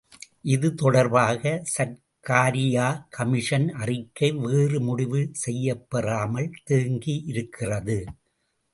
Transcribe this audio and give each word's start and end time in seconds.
இது 0.43 0.67
தொடர்பாக 0.73 1.51
சர்க்காரியா 1.73 2.87
கமிஷன் 3.09 3.67
அறிக்கை 3.81 4.31
வேறு 4.39 4.79
முடிவு 4.81 5.21
செய்யப்பெறாமல் 5.45 6.51
தேங்கியிருக்கிறது. 6.69 7.99